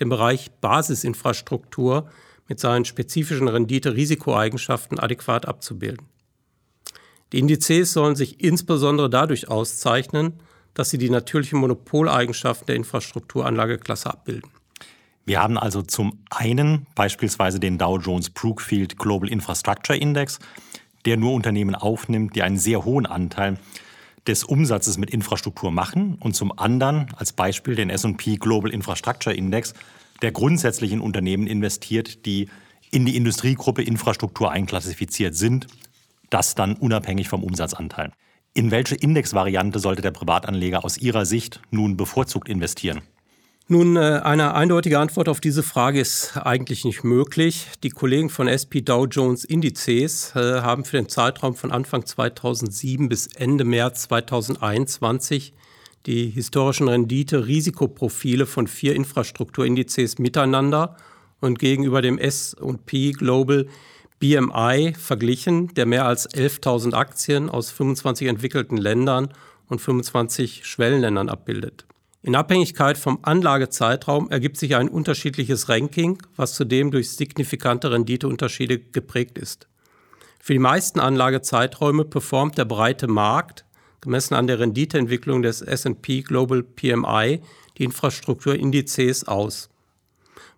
den 0.00 0.08
Bereich 0.08 0.50
Basisinfrastruktur 0.60 2.08
mit 2.48 2.60
seinen 2.60 2.84
spezifischen 2.84 3.48
Rendite-Risikoeigenschaften 3.48 4.98
adäquat 4.98 5.46
abzubilden. 5.46 6.06
Die 7.32 7.38
Indizes 7.38 7.92
sollen 7.92 8.16
sich 8.16 8.42
insbesondere 8.42 9.08
dadurch 9.08 9.48
auszeichnen, 9.48 10.34
dass 10.74 10.90
sie 10.90 10.98
die 10.98 11.10
natürlichen 11.10 11.58
Monopoleigenschaften 11.58 12.66
der 12.66 12.76
Infrastrukturanlageklasse 12.76 14.10
abbilden. 14.10 14.50
Wir 15.24 15.40
haben 15.40 15.56
also 15.56 15.82
zum 15.82 16.18
einen 16.30 16.86
beispielsweise 16.94 17.60
den 17.60 17.78
Dow 17.78 17.98
Jones 17.98 18.30
Brookfield 18.30 18.98
Global 18.98 19.28
Infrastructure 19.28 19.96
Index, 19.98 20.40
der 21.04 21.16
nur 21.16 21.32
Unternehmen 21.32 21.74
aufnimmt, 21.74 22.34
die 22.34 22.42
einen 22.42 22.58
sehr 22.58 22.84
hohen 22.84 23.06
Anteil 23.06 23.58
des 24.26 24.44
Umsatzes 24.44 24.98
mit 24.98 25.10
Infrastruktur 25.10 25.70
machen 25.70 26.16
und 26.20 26.34
zum 26.34 26.56
anderen 26.58 27.08
als 27.16 27.32
Beispiel 27.32 27.74
den 27.74 27.90
S&P 27.90 28.36
Global 28.36 28.70
Infrastructure 28.70 29.34
Index, 29.34 29.74
der 30.22 30.32
grundsätzlich 30.32 30.92
in 30.92 31.00
Unternehmen 31.00 31.46
investiert, 31.46 32.24
die 32.26 32.48
in 32.90 33.06
die 33.06 33.16
Industriegruppe 33.16 33.82
Infrastruktur 33.82 34.50
einklassifiziert 34.52 35.34
sind, 35.34 35.66
das 36.30 36.54
dann 36.54 36.74
unabhängig 36.74 37.28
vom 37.28 37.42
Umsatzanteil. 37.42 38.12
In 38.54 38.70
welche 38.70 38.94
Indexvariante 38.94 39.78
sollte 39.78 40.02
der 40.02 40.10
Privatanleger 40.10 40.84
aus 40.84 40.98
Ihrer 40.98 41.24
Sicht 41.24 41.60
nun 41.70 41.96
bevorzugt 41.96 42.48
investieren? 42.48 43.00
Nun, 43.68 43.96
äh, 43.96 44.20
eine 44.22 44.54
eindeutige 44.54 44.98
Antwort 44.98 45.28
auf 45.28 45.40
diese 45.40 45.62
Frage 45.62 46.00
ist 46.00 46.36
eigentlich 46.36 46.84
nicht 46.84 47.04
möglich. 47.04 47.68
Die 47.82 47.90
Kollegen 47.90 48.28
von 48.28 48.48
SP 48.50 48.82
Dow 48.82 49.06
Jones 49.06 49.44
Indizes 49.44 50.34
äh, 50.34 50.60
haben 50.60 50.84
für 50.84 50.96
den 50.96 51.08
Zeitraum 51.08 51.54
von 51.54 51.70
Anfang 51.70 52.04
2007 52.04 53.08
bis 53.08 53.28
Ende 53.28 53.64
März 53.64 54.02
2021 54.08 55.54
die 56.06 56.28
historischen 56.28 56.88
Rendite-Risikoprofile 56.88 58.46
von 58.46 58.66
vier 58.66 58.96
Infrastrukturindizes 58.96 60.18
miteinander 60.18 60.96
und 61.40 61.60
gegenüber 61.60 62.02
dem 62.02 62.18
S&P 62.18 63.12
Global 63.12 63.68
BMI 64.18 64.94
verglichen, 64.98 65.72
der 65.74 65.86
mehr 65.86 66.04
als 66.06 66.28
11.000 66.28 66.94
Aktien 66.94 67.48
aus 67.48 67.70
25 67.70 68.28
entwickelten 68.28 68.76
Ländern 68.76 69.32
und 69.68 69.80
25 69.80 70.66
Schwellenländern 70.66 71.28
abbildet. 71.28 71.86
In 72.24 72.36
Abhängigkeit 72.36 72.98
vom 72.98 73.18
Anlagezeitraum 73.22 74.30
ergibt 74.30 74.56
sich 74.56 74.76
ein 74.76 74.88
unterschiedliches 74.88 75.68
Ranking, 75.68 76.22
was 76.36 76.54
zudem 76.54 76.92
durch 76.92 77.10
signifikante 77.10 77.90
Renditeunterschiede 77.90 78.78
geprägt 78.78 79.38
ist. 79.38 79.66
Für 80.38 80.52
die 80.52 80.60
meisten 80.60 81.00
Anlagezeiträume 81.00 82.04
performt 82.04 82.58
der 82.58 82.64
breite 82.64 83.08
Markt, 83.08 83.64
gemessen 84.00 84.34
an 84.34 84.46
der 84.46 84.60
Renditeentwicklung 84.60 85.42
des 85.42 85.62
SP 85.66 86.22
Global 86.22 86.62
PMI, 86.62 87.40
die 87.76 87.84
Infrastrukturindizes 87.84 89.26
aus. 89.26 89.68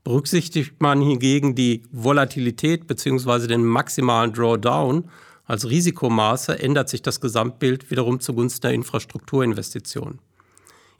Berücksichtigt 0.05 0.75
man 0.81 1.01
hingegen 1.01 1.55
die 1.55 1.83
Volatilität 1.91 2.87
bzw. 2.87 3.47
den 3.47 3.65
maximalen 3.65 4.35
Drawdown 4.35 5.09
als 5.47 5.69
Risikomaße, 5.69 6.59
ändert 6.59 6.91
sich 6.91 7.01
das 7.01 7.23
Gesamtbild 7.23 7.91
wiederum 7.91 8.21
zugunsten 8.21 8.63
der 8.63 8.73
Infrastrukturinvestitionen. 8.73 10.19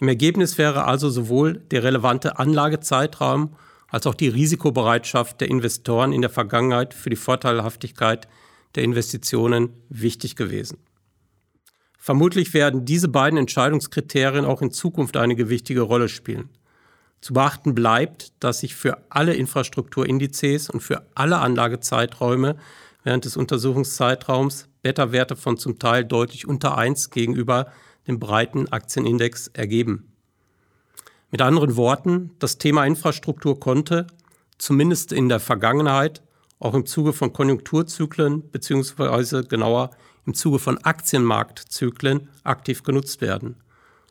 Im 0.01 0.09
Ergebnis 0.09 0.59
wäre 0.59 0.85
also 0.85 1.09
sowohl 1.09 1.59
der 1.71 1.83
relevante 1.83 2.39
Anlagezeitraum 2.39 3.57
als 3.89 4.07
auch 4.07 4.15
die 4.15 4.29
Risikobereitschaft 4.29 5.41
der 5.41 5.49
Investoren 5.49 6.13
in 6.13 6.21
der 6.21 6.31
Vergangenheit 6.31 6.95
für 6.95 7.11
die 7.11 7.17
Vorteilhaftigkeit 7.17 8.27
der 8.75 8.83
Investitionen 8.83 9.71
wichtig 9.89 10.35
gewesen. 10.35 10.79
Vermutlich 11.97 12.53
werden 12.53 12.85
diese 12.85 13.09
beiden 13.09 13.39
Entscheidungskriterien 13.39 14.45
auch 14.45 14.63
in 14.63 14.73
Zukunft 14.73 15.17
eine 15.17 15.37
gewichtige 15.37 15.83
Rolle 15.83 16.09
spielen. 16.09 16.51
Zu 17.21 17.33
beachten 17.33 17.75
bleibt, 17.75 18.33
dass 18.41 18.61
sich 18.61 18.75
für 18.75 18.99
alle 19.09 19.33
Infrastrukturindizes 19.35 20.69
und 20.69 20.81
für 20.81 21.07
alle 21.15 21.39
Anlagezeiträume 21.39 22.57
während 23.05 23.25
des 23.25 23.37
Untersuchungszeitraums 23.37 24.69
Beta-Werte 24.83 25.37
von 25.37 25.57
zum 25.57 25.79
Teil 25.79 26.05
deutlich 26.05 26.47
unter 26.47 26.77
1 26.77 27.11
gegenüber 27.11 27.73
dem 28.07 28.19
breiten 28.19 28.69
Aktienindex 28.69 29.49
ergeben. 29.49 30.13
Mit 31.31 31.43
anderen 31.43 31.77
Worten, 31.77 32.31
das 32.39 32.59
Thema 32.59 32.85
Infrastruktur 32.87 33.59
konnte, 33.59 34.07
zumindest 34.59 35.13
in 35.13 35.29
der 35.29 35.41
Vergangenheit, 35.41 36.23
auch 36.61 36.75
im 36.75 36.87
Zuge 36.87 37.13
von 37.13 37.33
Konjunkturzyklen 37.33 38.51
beziehungsweise 38.51 39.45
genauer 39.45 39.91
im 40.27 40.35
Zuge 40.35 40.59
von 40.59 40.79
Aktienmarktzyklen 40.79 42.29
aktiv 42.45 42.83
genutzt 42.83 43.21
werden. 43.21 43.57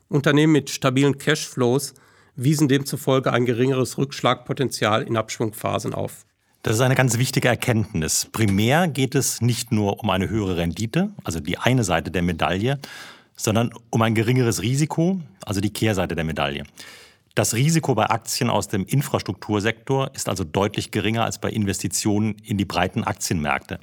Unternehmen 0.09 0.53
mit 0.53 0.69
stabilen 0.69 1.17
Cashflows 1.17 1.93
wiesen 2.35 2.67
demzufolge 2.67 3.31
ein 3.31 3.45
geringeres 3.45 3.97
Rückschlagpotenzial 3.97 5.03
in 5.03 5.17
Abschwungphasen 5.17 5.93
auf. 5.93 6.25
Das 6.61 6.75
ist 6.75 6.81
eine 6.81 6.95
ganz 6.95 7.17
wichtige 7.17 7.49
Erkenntnis. 7.49 8.27
Primär 8.31 8.87
geht 8.87 9.15
es 9.15 9.41
nicht 9.41 9.71
nur 9.71 9.99
um 10.01 10.09
eine 10.09 10.29
höhere 10.29 10.57
Rendite, 10.57 11.11
also 11.23 11.39
die 11.39 11.57
eine 11.57 11.83
Seite 11.83 12.09
der 12.09 12.21
Medaille, 12.21 12.79
sondern 13.35 13.71
um 13.89 14.01
ein 14.01 14.15
geringeres 14.15 14.61
Risiko, 14.61 15.19
also 15.45 15.61
die 15.61 15.73
Kehrseite 15.73 16.15
der 16.15 16.23
Medaille. 16.23 16.63
Das 17.35 17.55
Risiko 17.55 17.95
bei 17.95 18.09
Aktien 18.09 18.49
aus 18.49 18.67
dem 18.67 18.85
Infrastruktursektor 18.85 20.11
ist 20.13 20.29
also 20.29 20.43
deutlich 20.43 20.91
geringer 20.91 21.25
als 21.25 21.39
bei 21.39 21.49
Investitionen 21.49 22.35
in 22.43 22.57
die 22.57 22.65
breiten 22.65 23.03
Aktienmärkte. 23.03 23.79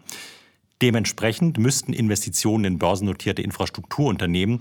Dementsprechend 0.82 1.58
müssten 1.58 1.92
Investitionen 1.92 2.64
in 2.64 2.78
börsennotierte 2.78 3.42
Infrastrukturunternehmen 3.42 4.60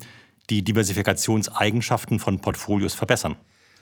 die 0.49 0.63
Diversifikationseigenschaften 0.63 2.19
von 2.19 2.39
Portfolios 2.39 2.95
verbessern. 2.95 3.35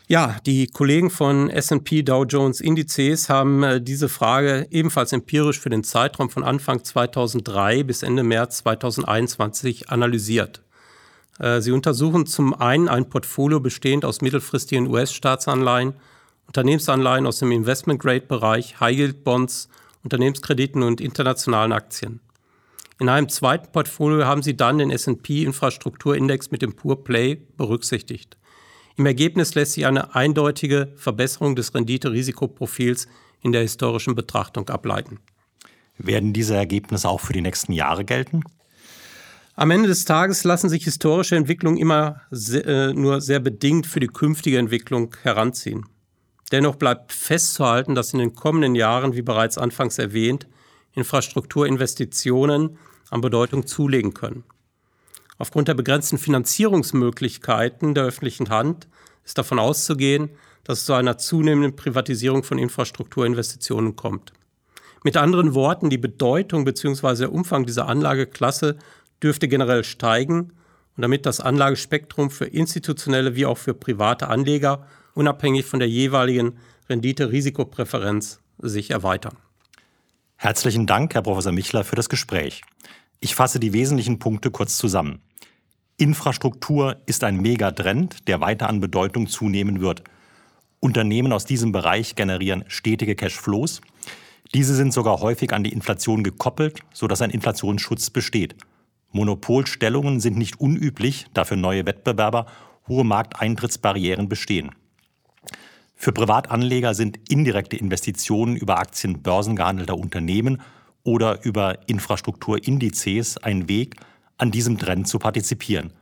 Ja, 0.10 0.38
die 0.46 0.68
Kollegen 0.68 1.10
von 1.10 1.50
S&P 1.50 2.04
Dow 2.04 2.24
Jones 2.24 2.62
Indizes 2.62 3.30
haben 3.30 3.64
äh, 3.64 3.82
diese 3.82 4.08
Frage 4.08 4.66
ebenfalls 4.72 5.12
empirisch 5.12 5.60
für 5.60 5.70
den 5.70 5.84
Zeitraum 5.84 6.30
von 6.30 6.44
Anfang 6.44 6.82
2003 6.82 7.84
bis 7.84 8.04
Ende 8.04 8.24
März 8.24 8.60
2021 8.60 9.90
analysiert. 9.90 10.62
Äh, 11.40 11.62
sie 11.62 11.72
untersuchen 11.72 12.26
zum 12.26 12.54
einen 12.54 12.88
ein 12.88 13.10
Portfolio 13.10 13.60
bestehend 13.60 14.06
aus 14.06 14.22
mittelfristigen 14.22 14.88
US-Staatsanleihen, 14.88 15.94
Unternehmensanleihen 16.48 17.28
aus 17.28 17.40
dem 17.40 17.52
Investment-Grade-Bereich, 17.52 18.80
High-Yield-Bonds, 18.80 19.70
Unternehmenskrediten 20.04 20.84
und 20.84 21.02
internationalen 21.02 21.74
Aktien. 21.74 22.22
In 23.00 23.10
einem 23.10 23.30
zweiten 23.30 23.72
Portfolio 23.72 24.26
haben 24.26 24.42
sie 24.42 24.58
dann 24.58 24.80
den 24.80 24.90
S&P 24.90 25.44
Infrastrukturindex 25.44 26.50
mit 26.50 26.62
dem 26.62 26.76
Pure 26.76 26.96
Play 26.96 27.36
berücksichtigt. 27.36 28.38
Im 28.96 29.06
Ergebnis 29.06 29.54
lässt 29.54 29.74
sich 29.74 29.86
eine 29.86 30.16
eindeutige 30.16 30.92
Verbesserung 30.96 31.56
des 31.56 31.76
Rendite-Risikoprofils 31.76 33.08
in 33.42 33.52
der 33.52 33.62
historischen 33.62 34.16
Betrachtung 34.16 34.68
ableiten. 34.70 35.20
Werden 36.00 36.34
diese 36.34 36.56
Ergebnisse 36.56 37.08
auch 37.08 37.22
für 37.22 37.34
die 37.34 37.42
nächsten 37.42 37.74
Jahre 37.74 38.06
gelten? 38.06 38.42
Am 39.60 39.72
Ende 39.72 39.90
des 39.90 40.06
Tages 40.06 40.44
lassen 40.44 40.70
sich 40.70 40.84
historische 40.84 41.36
Entwicklungen 41.36 41.78
immer 41.78 42.22
sehr, 42.30 42.68
äh, 42.68 42.94
nur 42.94 43.22
sehr 43.22 43.40
bedingt 43.40 43.88
für 43.88 44.00
die 44.00 44.08
künftige 44.08 44.60
Entwicklung 44.60 45.16
heranziehen. 45.24 45.88
Dennoch 46.52 46.76
bleibt 46.76 47.12
festzuhalten, 47.12 47.96
dass 47.96 48.14
in 48.14 48.20
den 48.20 48.36
kommenden 48.36 48.76
Jahren, 48.76 49.16
wie 49.16 49.24
bereits 49.24 49.58
anfangs 49.58 49.98
erwähnt, 49.98 50.46
Infrastrukturinvestitionen 50.94 52.78
an 53.10 53.22
Bedeutung 53.22 53.66
zulegen 53.66 54.14
können. 54.14 54.44
Aufgrund 55.40 55.70
der 55.70 55.74
begrenzten 55.74 56.20
Finanzierungsmöglichkeiten 56.20 57.96
der 57.96 58.04
öffentlichen 58.04 58.50
Hand 58.50 58.88
ist 59.26 59.40
davon 59.40 59.58
auszugehen, 59.58 60.30
dass 60.66 60.80
es 60.80 60.86
zu 60.86 60.94
einer 60.94 61.18
zunehmenden 61.18 61.76
Privatisierung 61.76 62.44
von 62.44 62.60
Infrastrukturinvestitionen 62.60 63.96
kommt. 63.96 64.34
Mit 65.04 65.18
anderen 65.18 65.56
Worten, 65.56 65.90
die 65.90 65.98
Bedeutung 65.98 66.64
bzw. 66.64 67.16
der 67.16 67.34
Umfang 67.34 67.66
dieser 67.66 67.88
Anlageklasse 67.88 68.78
dürfte 69.24 69.48
generell 69.48 69.84
steigen 69.84 70.54
und 70.96 71.02
damit 71.02 71.26
das 71.26 71.40
Anlagespektrum 71.40 72.30
für 72.30 72.46
institutionelle 72.46 73.36
wie 73.36 73.46
auch 73.46 73.58
für 73.58 73.74
private 73.74 74.28
Anleger 74.28 74.86
unabhängig 75.14 75.66
von 75.66 75.80
der 75.80 75.90
jeweiligen 75.90 76.58
Rendite-Risikopräferenz 76.90 78.40
sich 78.60 78.92
erweitern. 78.92 79.38
Herzlichen 80.36 80.86
Dank, 80.86 81.16
Herr 81.16 81.24
Professor 81.24 81.52
Michler, 81.52 81.84
für 81.84 81.96
das 81.96 82.10
Gespräch. 82.10 82.62
Ich 83.20 83.36
fasse 83.36 83.60
die 83.60 83.74
wesentlichen 83.74 84.20
Punkte 84.20 84.52
kurz 84.52 84.78
zusammen. 84.78 85.22
Infrastruktur 85.98 86.98
ist 87.08 87.24
ein 87.24 87.38
Megatrend, 87.38 88.28
der 88.28 88.40
weiter 88.40 88.70
an 88.70 88.80
Bedeutung 88.80 89.28
zunehmen 89.28 89.82
wird. 89.82 90.04
Unternehmen 90.80 91.34
aus 91.34 91.46
diesem 91.46 91.72
Bereich 91.72 92.14
generieren 92.14 92.64
stetige 92.68 93.16
Cashflows. 93.16 93.82
Diese 94.54 94.76
sind 94.76 94.94
sogar 94.94 95.20
häufig 95.22 95.54
an 95.54 95.64
die 95.64 95.74
Inflation 95.74 96.24
gekoppelt, 96.24 96.82
sodass 96.94 97.24
ein 97.24 97.32
Inflationsschutz 97.32 98.12
besteht. 98.12 98.56
Monopolstellungen 99.18 100.20
sind 100.20 100.38
nicht 100.38 100.60
unüblich, 100.60 101.26
da 101.34 101.44
für 101.44 101.58
neue 101.58 101.88
Wettbewerber 101.88 102.46
hohe 102.88 103.04
Markteintrittsbarrieren 103.04 104.30
bestehen. 104.30 104.70
Für 105.96 106.12
Privatanleger 106.12 106.94
sind 106.94 107.20
indirekte 107.28 107.76
Investitionen 107.76 108.56
über 108.56 108.78
Aktien 108.78 109.24
börsengehandelter 109.24 109.98
Unternehmen 109.98 110.62
oder 111.04 111.44
über 111.44 111.80
Infrastrukturindizes 111.88 113.38
ein 113.38 113.68
Weg, 113.68 113.96
an 114.38 114.52
diesem 114.52 114.78
Trend 114.78 115.08
zu 115.08 115.18
partizipieren. 115.18 115.94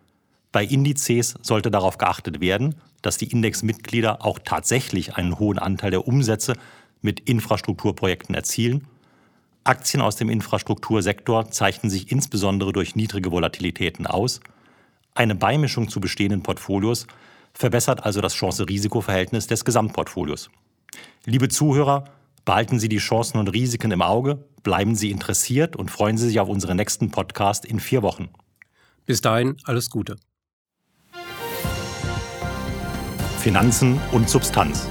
Bei 0.52 0.66
Indizes 0.66 1.36
sollte 1.42 1.72
darauf 1.72 1.98
geachtet 1.98 2.42
werden, 2.42 2.76
dass 3.02 3.18
die 3.18 3.32
Indexmitglieder 3.32 4.26
auch 4.26 4.40
tatsächlich 4.44 5.16
einen 5.16 5.40
hohen 5.40 5.58
Anteil 5.58 5.92
der 5.92 6.06
Umsätze 6.06 6.56
mit 7.01 7.22
Infrastrukturprojekten 7.22 8.36
erzielen. 8.36 8.88
Aktien 9.66 10.01
aus 10.01 10.16
dem 10.16 10.30
Infrastruktursektor 10.30 11.50
zeichnen 11.50 11.90
sich 11.90 12.12
insbesondere 12.12 12.72
durch 12.72 12.96
niedrige 12.96 13.32
Volatilitäten 13.32 14.06
aus. 14.06 14.40
Eine 15.16 15.34
Beimischung 15.34 15.90
zu 15.90 16.00
bestehenden 16.00 16.44
Portfolios 16.44 17.08
verbessert 17.54 18.06
also 18.06 18.22
das 18.22 18.36
Chance-Risiko-Verhältnis 18.36 19.48
des 19.48 19.66
Gesamtportfolios. 19.66 20.51
Liebe 21.25 21.50
Zuhörer, 21.50 22.04
behalten 22.46 22.80
Sie 22.80 22.90
die 22.90 22.98
Chancen 22.98 23.40
und 23.40 23.48
Risiken 23.48 23.92
im 23.92 24.04
Auge, 24.04 24.46
bleiben 24.62 24.96
Sie 24.96 25.10
interessiert 25.10 25.75
und 25.75 25.90
freuen 25.90 26.18
Sie 26.18 26.28
sich 26.28 26.40
auf 26.40 26.48
unseren 26.50 26.78
nächsten 26.78 27.10
Podcast 27.10 27.66
in 27.66 27.80
vier 27.80 28.04
Wochen. 28.04 28.30
Bis 29.08 29.22
dahin, 29.22 29.58
alles 29.64 29.90
Gute. 29.90 30.18
Finanzen 33.40 34.00
und 34.12 34.30
Substanz. 34.30 34.88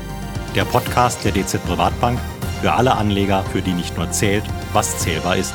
Der 0.57 0.65
Podcast 0.65 1.25
der 1.25 1.33
DZ 1.33 1.65
Privatbank 1.65 2.19
für 2.65 2.73
alle 2.73 2.97
Anleger, 2.97 3.45
für 3.53 3.61
die 3.61 3.75
nicht 3.75 3.95
nur 3.99 4.11
zählt, 4.11 4.43
was 4.73 4.99
zählbar 4.99 5.37
ist. 5.37 5.53